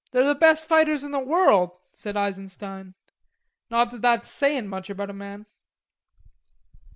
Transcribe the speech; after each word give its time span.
"They're 0.09 0.25
the 0.25 0.33
best 0.33 0.65
fighters 0.65 1.03
in 1.03 1.11
the 1.11 1.19
world," 1.19 1.77
said 1.93 2.17
Eisenstein, 2.17 2.95
"not 3.69 3.91
that 3.91 4.01
that's 4.01 4.31
sayin' 4.31 4.67
much 4.67 4.89
about 4.89 5.11
a 5.11 5.13
man." 5.13 5.45